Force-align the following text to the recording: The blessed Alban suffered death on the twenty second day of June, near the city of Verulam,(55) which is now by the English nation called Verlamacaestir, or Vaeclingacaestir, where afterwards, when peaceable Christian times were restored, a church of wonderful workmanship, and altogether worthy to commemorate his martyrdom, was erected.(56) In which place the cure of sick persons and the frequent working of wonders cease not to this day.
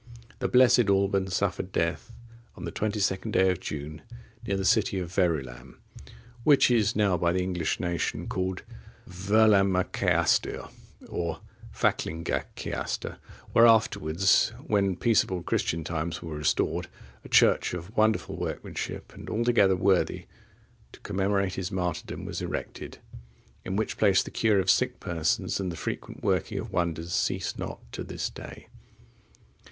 The 0.39 0.47
blessed 0.47 0.89
Alban 0.89 1.27
suffered 1.27 1.71
death 1.71 2.11
on 2.55 2.65
the 2.65 2.71
twenty 2.71 2.99
second 2.99 3.33
day 3.33 3.51
of 3.51 3.59
June, 3.59 4.01
near 4.43 4.57
the 4.57 4.65
city 4.65 4.97
of 4.97 5.11
Verulam,(55) 5.13 5.75
which 6.43 6.71
is 6.71 6.95
now 6.95 7.17
by 7.17 7.31
the 7.31 7.43
English 7.43 7.79
nation 7.79 8.25
called 8.27 8.63
Verlamacaestir, 9.07 10.71
or 11.07 11.41
Vaeclingacaestir, 11.75 13.17
where 13.53 13.67
afterwards, 13.67 14.53
when 14.65 14.95
peaceable 14.95 15.43
Christian 15.43 15.83
times 15.83 16.19
were 16.23 16.37
restored, 16.37 16.87
a 17.23 17.29
church 17.29 17.75
of 17.75 17.95
wonderful 17.95 18.35
workmanship, 18.35 19.13
and 19.13 19.29
altogether 19.29 19.75
worthy 19.75 20.25
to 20.93 20.99
commemorate 21.01 21.53
his 21.53 21.71
martyrdom, 21.71 22.25
was 22.25 22.41
erected.(56) 22.41 22.97
In 23.65 23.75
which 23.75 23.97
place 23.99 24.23
the 24.23 24.31
cure 24.31 24.59
of 24.59 24.71
sick 24.71 24.99
persons 24.99 25.59
and 25.59 25.71
the 25.71 25.77
frequent 25.77 26.23
working 26.23 26.57
of 26.57 26.71
wonders 26.73 27.13
cease 27.13 27.55
not 27.55 27.79
to 27.91 28.03
this 28.03 28.31
day. 28.31 28.65